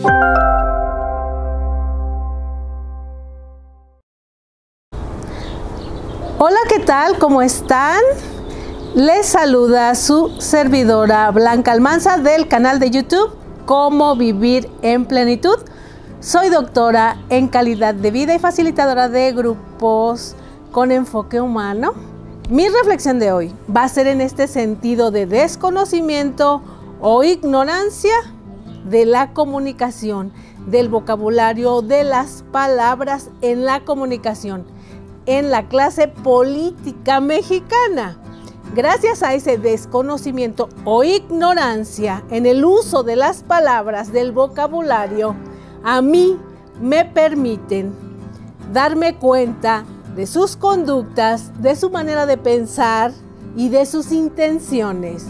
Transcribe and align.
Hola, 0.00 0.10
¿qué 6.68 6.78
tal? 6.84 7.18
¿Cómo 7.18 7.42
están? 7.42 8.00
Les 8.94 9.26
saluda 9.26 9.96
su 9.96 10.30
servidora 10.38 11.30
Blanca 11.32 11.72
Almanza 11.72 12.18
del 12.18 12.46
canal 12.46 12.78
de 12.78 12.90
YouTube 12.90 13.32
Cómo 13.66 14.14
Vivir 14.14 14.70
en 14.82 15.04
Plenitud. 15.04 15.58
Soy 16.20 16.48
doctora 16.48 17.16
en 17.28 17.48
calidad 17.48 17.94
de 17.94 18.12
vida 18.12 18.34
y 18.34 18.38
facilitadora 18.38 19.08
de 19.08 19.32
grupos 19.32 20.36
con 20.70 20.92
enfoque 20.92 21.40
humano. 21.40 21.94
Mi 22.48 22.68
reflexión 22.68 23.18
de 23.18 23.32
hoy 23.32 23.52
va 23.74 23.82
a 23.84 23.88
ser 23.88 24.06
en 24.06 24.20
este 24.20 24.46
sentido 24.46 25.10
de 25.10 25.26
desconocimiento 25.26 26.62
o 27.00 27.24
ignorancia 27.24 28.14
de 28.88 29.06
la 29.06 29.32
comunicación, 29.32 30.32
del 30.66 30.88
vocabulario, 30.88 31.82
de 31.82 32.04
las 32.04 32.44
palabras 32.52 33.30
en 33.40 33.64
la 33.64 33.84
comunicación, 33.84 34.66
en 35.26 35.50
la 35.50 35.68
clase 35.68 36.08
política 36.08 37.20
mexicana. 37.20 38.18
Gracias 38.74 39.22
a 39.22 39.34
ese 39.34 39.56
desconocimiento 39.56 40.68
o 40.84 41.02
ignorancia 41.04 42.22
en 42.30 42.46
el 42.46 42.64
uso 42.64 43.02
de 43.02 43.16
las 43.16 43.42
palabras 43.42 44.12
del 44.12 44.32
vocabulario, 44.32 45.34
a 45.82 46.02
mí 46.02 46.38
me 46.80 47.04
permiten 47.04 47.94
darme 48.72 49.16
cuenta 49.16 49.84
de 50.14 50.26
sus 50.26 50.56
conductas, 50.56 51.62
de 51.62 51.76
su 51.76 51.90
manera 51.90 52.26
de 52.26 52.36
pensar 52.36 53.12
y 53.56 53.68
de 53.70 53.86
sus 53.86 54.12
intenciones. 54.12 55.26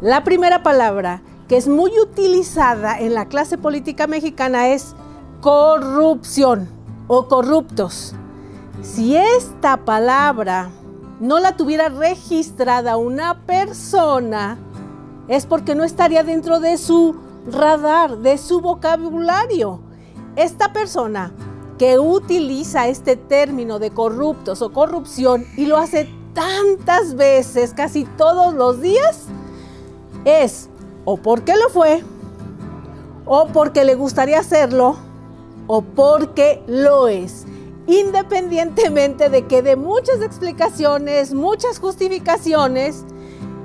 La 0.00 0.24
primera 0.24 0.62
palabra 0.62 1.22
que 1.52 1.58
es 1.58 1.68
muy 1.68 1.92
utilizada 2.00 2.98
en 2.98 3.12
la 3.12 3.26
clase 3.26 3.58
política 3.58 4.06
mexicana 4.06 4.68
es 4.68 4.96
corrupción 5.42 6.66
o 7.08 7.28
corruptos. 7.28 8.14
Si 8.80 9.16
esta 9.16 9.84
palabra 9.84 10.70
no 11.20 11.40
la 11.40 11.54
tuviera 11.54 11.90
registrada 11.90 12.96
una 12.96 13.44
persona, 13.44 14.56
es 15.28 15.44
porque 15.44 15.74
no 15.74 15.84
estaría 15.84 16.24
dentro 16.24 16.58
de 16.58 16.78
su 16.78 17.16
radar, 17.46 18.16
de 18.16 18.38
su 18.38 18.62
vocabulario. 18.62 19.82
Esta 20.36 20.72
persona 20.72 21.34
que 21.76 21.98
utiliza 21.98 22.88
este 22.88 23.16
término 23.16 23.78
de 23.78 23.90
corruptos 23.90 24.62
o 24.62 24.72
corrupción 24.72 25.44
y 25.58 25.66
lo 25.66 25.76
hace 25.76 26.08
tantas 26.32 27.14
veces, 27.14 27.74
casi 27.74 28.04
todos 28.04 28.54
los 28.54 28.80
días, 28.80 29.26
es 30.24 30.70
o 31.04 31.16
porque 31.16 31.56
lo 31.56 31.68
fue, 31.68 32.02
o 33.24 33.46
porque 33.48 33.84
le 33.84 33.94
gustaría 33.94 34.40
hacerlo, 34.40 34.96
o 35.66 35.82
porque 35.82 36.62
lo 36.66 37.08
es 37.08 37.46
independientemente 37.86 39.28
de 39.28 39.46
que 39.46 39.62
de 39.62 39.76
muchas 39.76 40.20
explicaciones, 40.22 41.34
muchas 41.34 41.78
justificaciones, 41.78 43.04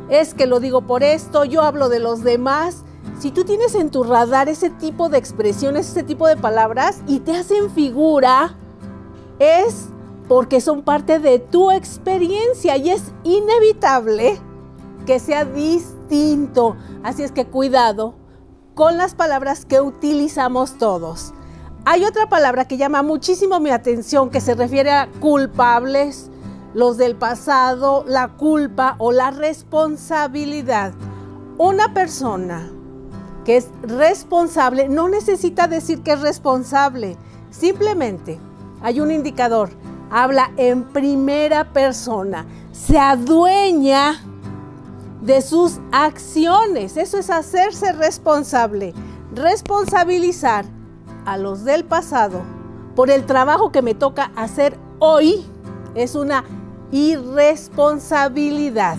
es 0.10 0.34
que 0.34 0.48
lo 0.48 0.60
digo 0.60 0.82
por 0.82 1.04
esto, 1.04 1.46
yo 1.46 1.62
hablo 1.62 1.90
de 1.90 2.00
los 2.00 2.24
demás. 2.24 2.84
Si 3.20 3.32
tú 3.32 3.44
tienes 3.44 3.76
en 3.76 3.90
tu 3.90 4.04
radar 4.04 4.48
ese 4.50 4.70
tipo 4.70 5.10
de 5.10 5.18
expresiones, 5.18 5.90
ese 5.90 6.04
tipo 6.04 6.28
de 6.28 6.38
palabras 6.38 7.02
y 7.08 7.20
te 7.20 7.36
hacen 7.36 7.70
figura, 7.72 8.56
es 9.40 9.88
porque 10.28 10.62
son 10.62 10.82
parte 10.82 11.20
de 11.20 11.40
tu 11.40 11.72
experiencia 11.72 12.78
y 12.78 12.90
es 12.90 13.12
inevitable 13.24 14.40
que 15.06 15.20
sea 15.20 15.46
distinto. 15.46 15.97
Así 17.04 17.24
es 17.24 17.32
que 17.32 17.46
cuidado 17.46 18.16
con 18.76 18.98
las 18.98 19.14
palabras 19.14 19.66
que 19.66 19.82
utilizamos 19.82 20.78
todos. 20.78 21.34
Hay 21.84 22.06
otra 22.06 22.30
palabra 22.30 22.66
que 22.66 22.78
llama 22.78 23.04
muchísimo 23.04 23.60
mi 23.60 23.72
atención 23.72 24.30
que 24.30 24.40
se 24.40 24.56
refiere 24.56 24.92
a 24.92 25.10
culpables, 25.20 26.30
los 26.74 26.98
del 26.98 27.16
pasado, 27.16 28.06
la 28.08 28.30
culpa 28.30 28.96
o 29.00 29.12
la 29.12 29.32
responsabilidad. 29.32 30.94
Una 31.58 31.94
persona 31.94 32.70
que 33.44 33.58
es 33.58 33.70
responsable 33.82 34.88
no 34.90 35.10
necesita 35.10 35.68
decir 35.68 36.04
que 36.04 36.14
es 36.14 36.22
responsable, 36.22 37.18
simplemente 37.50 38.40
hay 38.82 39.00
un 39.00 39.12
indicador, 39.12 39.70
habla 40.10 40.52
en 40.56 40.84
primera 40.84 41.74
persona, 41.74 42.46
se 42.72 42.98
adueña 43.00 44.22
de 45.28 45.42
sus 45.42 45.80
acciones, 45.92 46.96
eso 46.96 47.20
es 47.20 47.30
hacerse 47.30 47.92
responsable, 47.92 48.94
responsabilizar 49.36 50.64
a 51.26 51.38
los 51.38 51.66
del 51.66 51.84
pasado 51.84 52.40
por 52.96 53.12
el 53.12 53.26
trabajo 53.26 53.74
que 53.74 53.82
me 53.82 53.94
toca 53.94 54.32
hacer 54.38 54.80
hoy 55.00 55.46
es 55.96 56.16
una 56.16 56.46
irresponsabilidad. 56.92 58.96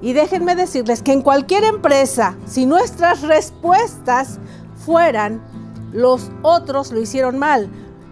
Y 0.00 0.12
déjenme 0.12 0.54
decirles 0.54 1.02
que 1.02 1.10
en 1.12 1.22
cualquier 1.22 1.64
empresa, 1.64 2.36
si 2.46 2.64
nuestras 2.64 3.22
respuestas 3.22 4.38
fueran 4.86 5.42
los 5.92 6.30
otros 6.42 6.92
lo 6.92 7.00
hicieron 7.00 7.40
mal, 7.40 7.68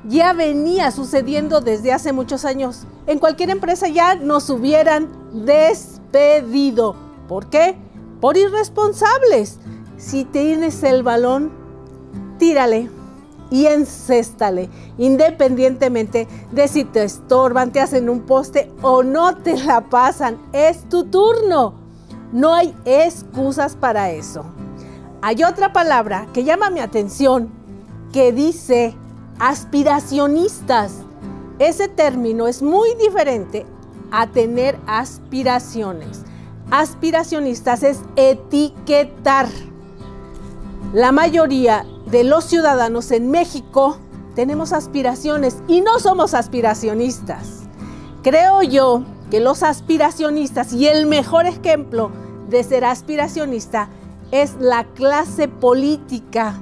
ya 0.08 0.32
venía 0.32 0.90
sucediendo 0.90 1.60
desde 1.60 1.92
hace 1.92 2.12
muchos 2.12 2.44
años. 2.44 2.88
En 3.06 3.20
cualquier 3.20 3.50
empresa 3.50 3.86
ya 3.86 4.16
nos 4.16 4.50
hubieran 4.50 5.08
despedido. 5.32 7.09
¿Por 7.30 7.46
qué? 7.46 7.76
Por 8.20 8.36
irresponsables. 8.36 9.60
Si 9.98 10.24
tienes 10.24 10.82
el 10.82 11.04
balón, 11.04 11.52
tírale 12.40 12.90
y 13.52 13.66
encéstale, 13.66 14.68
independientemente 14.98 16.26
de 16.50 16.66
si 16.66 16.84
te 16.84 17.04
estorban, 17.04 17.70
te 17.70 17.80
hacen 17.80 18.10
un 18.10 18.22
poste 18.22 18.68
o 18.82 19.04
no 19.04 19.36
te 19.36 19.56
la 19.56 19.82
pasan. 19.82 20.38
Es 20.52 20.88
tu 20.88 21.04
turno. 21.04 21.74
No 22.32 22.52
hay 22.52 22.74
excusas 22.84 23.76
para 23.76 24.10
eso. 24.10 24.44
Hay 25.22 25.44
otra 25.44 25.72
palabra 25.72 26.26
que 26.32 26.42
llama 26.42 26.68
mi 26.68 26.80
atención 26.80 27.48
que 28.12 28.32
dice 28.32 28.96
aspiracionistas. 29.38 30.94
Ese 31.60 31.86
término 31.86 32.48
es 32.48 32.60
muy 32.60 32.92
diferente 32.96 33.66
a 34.10 34.26
tener 34.26 34.80
aspiraciones. 34.88 36.24
Aspiracionistas 36.70 37.82
es 37.82 37.98
etiquetar. 38.14 39.48
La 40.92 41.10
mayoría 41.10 41.84
de 42.06 42.22
los 42.22 42.44
ciudadanos 42.44 43.10
en 43.10 43.28
México 43.28 43.98
tenemos 44.36 44.72
aspiraciones 44.72 45.56
y 45.66 45.80
no 45.80 45.98
somos 45.98 46.32
aspiracionistas. 46.32 47.62
Creo 48.22 48.62
yo 48.62 49.02
que 49.32 49.40
los 49.40 49.64
aspiracionistas 49.64 50.72
y 50.72 50.86
el 50.86 51.06
mejor 51.06 51.46
ejemplo 51.46 52.12
de 52.48 52.62
ser 52.62 52.84
aspiracionista 52.84 53.88
es 54.30 54.54
la 54.60 54.84
clase 54.84 55.48
política 55.48 56.54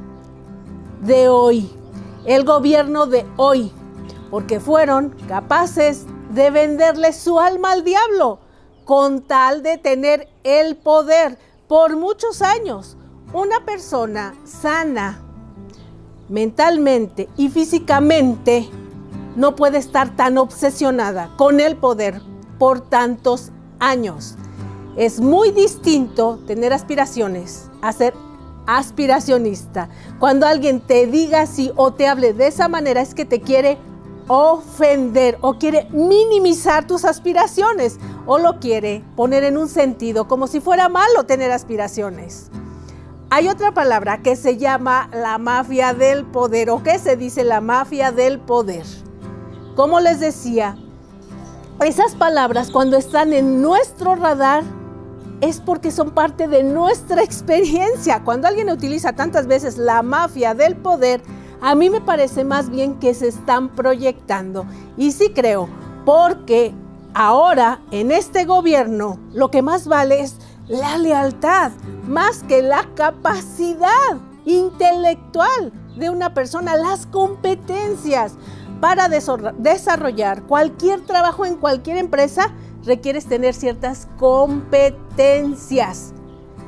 de 1.02 1.28
hoy, 1.28 1.70
el 2.24 2.44
gobierno 2.44 3.04
de 3.04 3.26
hoy, 3.36 3.70
porque 4.30 4.58
fueron 4.58 5.10
capaces 5.28 6.06
de 6.32 6.50
venderle 6.50 7.12
su 7.12 7.38
alma 7.38 7.72
al 7.72 7.84
diablo 7.84 8.47
con 8.88 9.20
tal 9.20 9.62
de 9.62 9.76
tener 9.76 10.30
el 10.44 10.74
poder 10.74 11.36
por 11.68 11.98
muchos 11.98 12.40
años. 12.40 12.96
Una 13.34 13.62
persona 13.66 14.34
sana, 14.44 15.20
mentalmente 16.30 17.28
y 17.36 17.50
físicamente 17.50 18.66
no 19.36 19.54
puede 19.56 19.76
estar 19.76 20.16
tan 20.16 20.38
obsesionada 20.38 21.34
con 21.36 21.60
el 21.60 21.76
poder 21.76 22.22
por 22.58 22.80
tantos 22.80 23.52
años. 23.78 24.36
Es 24.96 25.20
muy 25.20 25.50
distinto 25.50 26.38
tener 26.46 26.72
aspiraciones 26.72 27.70
a 27.82 27.92
ser 27.92 28.14
aspiracionista. 28.66 29.90
Cuando 30.18 30.46
alguien 30.46 30.80
te 30.80 31.06
diga 31.06 31.42
así 31.42 31.72
o 31.76 31.92
te 31.92 32.08
hable 32.08 32.32
de 32.32 32.46
esa 32.46 32.68
manera 32.68 33.02
es 33.02 33.12
que 33.12 33.26
te 33.26 33.42
quiere 33.42 33.76
ofender 34.28 35.38
o 35.40 35.58
quiere 35.58 35.88
minimizar 35.90 36.86
tus 36.86 37.04
aspiraciones 37.04 37.98
o 38.26 38.38
lo 38.38 38.60
quiere 38.60 39.02
poner 39.16 39.42
en 39.44 39.56
un 39.56 39.68
sentido 39.68 40.28
como 40.28 40.46
si 40.46 40.60
fuera 40.60 40.88
malo 40.88 41.24
tener 41.24 41.50
aspiraciones. 41.50 42.50
Hay 43.30 43.48
otra 43.48 43.72
palabra 43.72 44.22
que 44.22 44.36
se 44.36 44.56
llama 44.56 45.10
la 45.12 45.36
mafia 45.38 45.92
del 45.92 46.24
poder 46.24 46.70
o 46.70 46.82
que 46.82 46.98
se 46.98 47.16
dice 47.16 47.44
la 47.44 47.60
mafia 47.60 48.12
del 48.12 48.38
poder. 48.38 48.84
Como 49.76 50.00
les 50.00 50.20
decía, 50.20 50.76
esas 51.84 52.14
palabras 52.14 52.70
cuando 52.70 52.96
están 52.96 53.32
en 53.32 53.60
nuestro 53.60 54.14
radar 54.14 54.64
es 55.40 55.60
porque 55.60 55.90
son 55.90 56.10
parte 56.10 56.48
de 56.48 56.62
nuestra 56.62 57.22
experiencia. 57.22 58.24
Cuando 58.24 58.48
alguien 58.48 58.70
utiliza 58.70 59.12
tantas 59.12 59.46
veces 59.46 59.78
la 59.78 60.02
mafia 60.02 60.54
del 60.54 60.76
poder, 60.76 61.22
a 61.60 61.74
mí 61.74 61.90
me 61.90 62.00
parece 62.00 62.44
más 62.44 62.70
bien 62.70 62.98
que 62.98 63.14
se 63.14 63.28
están 63.28 63.68
proyectando. 63.70 64.66
Y 64.96 65.12
sí 65.12 65.30
creo, 65.34 65.68
porque 66.04 66.74
ahora 67.14 67.80
en 67.90 68.12
este 68.12 68.44
gobierno 68.44 69.18
lo 69.32 69.50
que 69.50 69.62
más 69.62 69.86
vale 69.88 70.20
es 70.20 70.36
la 70.68 70.98
lealtad, 70.98 71.72
más 72.06 72.42
que 72.44 72.62
la 72.62 72.86
capacidad 72.94 73.88
intelectual 74.44 75.72
de 75.96 76.10
una 76.10 76.34
persona, 76.34 76.76
las 76.76 77.06
competencias. 77.06 78.34
Para 78.80 79.08
desarrollar 79.08 80.42
cualquier 80.44 81.00
trabajo 81.00 81.44
en 81.44 81.56
cualquier 81.56 81.96
empresa, 81.96 82.52
requieres 82.84 83.26
tener 83.26 83.52
ciertas 83.54 84.06
competencias. 84.16 86.14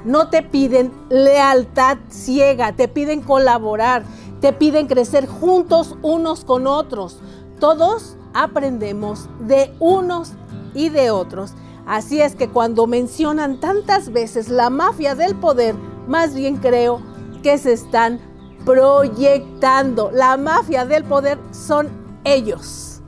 No 0.05 0.29
te 0.29 0.43
piden 0.43 0.93
lealtad 1.09 1.99
ciega, 2.09 2.73
te 2.73 2.89
piden 2.89 3.21
colaborar, 3.21 4.03
te 4.41 4.53
piden 4.53 4.87
crecer 4.87 5.27
juntos 5.27 5.97
unos 6.03 6.45
con 6.45 6.67
otros. 6.67 7.19
Todos 7.59 8.17
aprendemos 8.33 9.29
de 9.41 9.75
unos 9.79 10.33
y 10.75 10.89
de 10.89 11.11
otros. 11.11 11.53
Así 11.87 12.21
es 12.21 12.35
que 12.35 12.49
cuando 12.49 12.87
mencionan 12.87 13.61
tantas 13.61 14.13
veces 14.13 14.49
la 14.49 14.71
mafia 14.71 15.15
del 15.15 15.35
poder, 15.35 15.75
más 16.07 16.35
bien 16.35 16.57
creo 16.57 17.03
que 17.43 17.59
se 17.59 17.73
están 17.73 18.21
proyectando. 18.65 20.11
La 20.13 20.37
mafia 20.37 20.85
del 20.85 21.05
poder 21.05 21.39
son 21.51 21.89
ellos. 22.25 23.03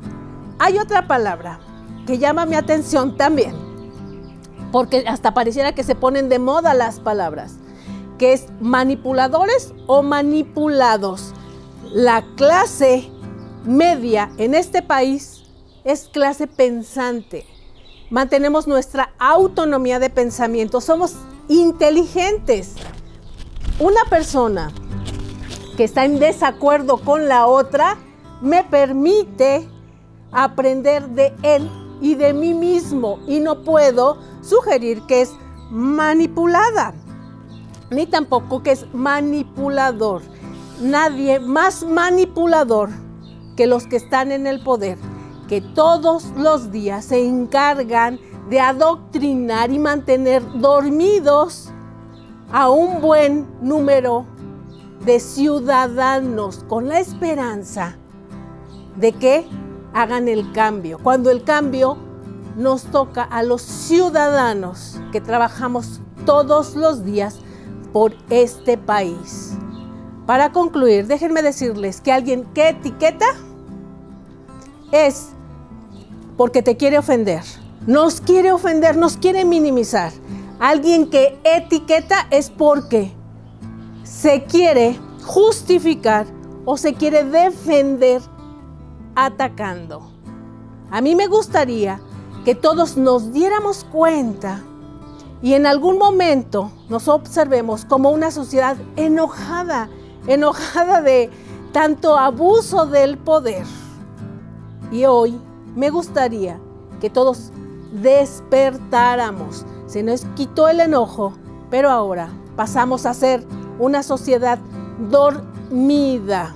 Hay 0.59 0.79
otra 0.79 1.07
palabra 1.07 1.61
que 2.07 2.19
llama 2.19 2.47
mi 2.47 2.57
atención 2.57 3.17
también, 3.17 3.55
porque 4.71 5.05
hasta 5.07 5.35
pareciera 5.35 5.75
que 5.75 5.85
se 5.85 5.95
ponen 5.95 6.29
de 6.29 6.39
moda 6.39 6.75
las 6.75 7.01
palabras, 7.01 7.57
que 8.23 8.35
es 8.35 8.47
manipuladores 8.61 9.75
o 9.89 10.01
manipulados. 10.05 11.35
La 11.93 12.25
clase 12.37 13.11
media 13.65 14.31
en 14.39 14.55
este 14.55 14.81
país 14.81 15.43
es 15.83 16.05
clase 16.05 16.47
pensante. 16.47 17.45
Mantenemos 18.11 18.69
nuestra 18.69 19.13
autonomía 19.19 19.99
de 19.99 20.09
pensamiento, 20.09 20.81
somos 20.81 21.17
inteligentes. 21.49 22.77
Una 23.81 24.05
persona 24.09 24.71
que 25.77 25.83
está 25.83 26.05
en 26.05 26.21
desacuerdo 26.21 26.99
con 26.99 27.27
la 27.27 27.49
otra 27.49 27.97
me 28.41 28.63
permite 28.63 29.69
aprender 30.31 31.09
de 31.09 31.35
él 31.43 31.69
y 32.01 32.15
de 32.15 32.33
mí 32.33 32.55
mismo 32.55 33.19
y 33.27 33.41
no 33.41 33.65
puedo 33.65 34.19
sugerir 34.43 35.03
que 35.09 35.23
es 35.23 35.33
manipulada, 35.73 36.95
ni 37.93 38.07
tampoco 38.07 38.63
que 38.63 38.73
es 38.73 38.87
manipulador. 38.93 40.23
Nadie 40.81 41.39
más 41.39 41.85
manipulador 41.85 42.91
que 43.57 43.67
los 43.67 43.87
que 43.87 43.97
están 43.97 44.33
en 44.33 44.47
el 44.47 44.63
poder, 44.63 44.99
que 45.49 45.61
todos 45.61 46.27
los 46.37 46.73
días 46.73 47.05
se 47.05 47.25
encargan 47.25 48.19
de 48.49 48.61
adoctrinar 48.61 49.71
y 49.71 49.79
mantener 49.79 50.43
dormidos 50.59 51.71
a 52.51 52.71
un 52.71 53.01
buen 53.01 53.47
número 53.61 54.27
de 55.05 55.21
ciudadanos 55.21 56.65
con 56.69 56.89
la 56.89 57.01
esperanza 57.01 57.97
de 58.97 59.13
que 59.13 59.47
hagan 59.95 60.29
el 60.29 60.53
cambio. 60.53 60.99
Cuando 61.03 61.31
el 61.31 61.45
cambio 61.45 61.97
nos 62.57 62.85
toca 62.85 63.23
a 63.23 63.43
los 63.43 63.63
ciudadanos 63.63 65.01
que 65.13 65.21
trabajamos 65.21 66.01
todos 66.27 66.77
los 66.77 67.05
días 67.05 67.39
por 67.93 68.15
este 68.31 68.79
país. 68.79 69.53
Para 70.27 70.53
concluir, 70.53 71.07
déjenme 71.07 71.43
decirles 71.43 72.01
que 72.01 72.13
alguien 72.13 72.45
que 72.55 72.71
etiqueta 72.71 73.27
es 74.93 75.31
porque 76.37 76.63
te 76.63 76.77
quiere 76.77 76.99
ofender. 76.99 77.43
Nos 77.87 78.21
quiere 78.21 78.53
ofender, 78.53 78.97
nos 78.97 79.17
quiere 79.17 79.45
minimizar. 79.45 80.13
Alguien 80.61 81.11
que 81.11 81.39
etiqueta 81.43 82.27
es 82.31 82.51
porque 82.51 83.13
se 84.05 84.45
quiere 84.45 84.97
justificar 85.25 86.27
o 86.65 86.77
se 86.77 86.95
quiere 86.95 87.25
defender 87.25 88.23
atacando. 89.17 90.13
A 90.91 91.01
mí 91.01 91.17
me 91.17 91.27
gustaría 91.27 92.01
que 92.45 92.55
todos 92.55 92.97
nos 92.97 93.33
diéramos 93.33 93.85
cuenta 93.85 94.63
y 95.43 95.55
en 95.55 95.67
algún 95.67 95.99
momento 95.99 96.71
nos 96.89 97.09
observemos 97.09 97.85
como 97.85 98.11
una 98.11 98.31
sociedad 98.31 98.77
enojada, 98.97 99.91
enojada 100.29 101.03
de 101.03 101.31
tanto 101.73 102.17
abuso 102.17 102.87
del 102.87 103.19
poder. 103.19 103.67
Y 104.93 105.05
hoy 105.05 105.39
me 105.75 105.91
gustaría 105.91 106.61
que 107.01 107.11
todos 107.11 107.51
despertáramos. 107.93 109.67
Se 109.87 110.05
nos 110.05 110.25
quitó 110.37 110.69
el 110.69 110.79
enojo, 110.79 111.33
pero 111.71 111.91
ahora 111.91 112.29
pasamos 112.55 113.05
a 113.05 113.15
ser 113.15 113.45
una 113.81 114.05
sociedad 114.05 114.61
dormida. 115.11 116.55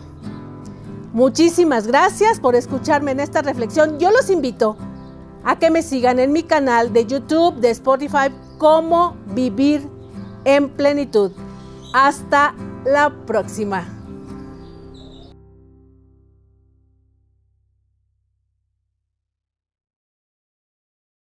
Muchísimas 1.12 1.86
gracias 1.86 2.38
por 2.38 2.54
escucharme 2.54 3.10
en 3.10 3.20
esta 3.20 3.42
reflexión. 3.42 3.98
Yo 3.98 4.10
los 4.10 4.30
invito 4.30 4.76
a 5.46 5.58
que 5.58 5.70
me 5.70 5.82
sigan 5.82 6.18
en 6.18 6.32
mi 6.32 6.42
canal 6.42 6.92
de 6.92 7.06
YouTube, 7.06 7.54
de 7.60 7.70
Spotify, 7.70 8.34
como 8.58 9.16
Vivir 9.26 9.88
en 10.44 10.68
Plenitud. 10.68 11.30
Hasta 11.94 12.52
la 12.84 13.10
próxima. 13.26 13.95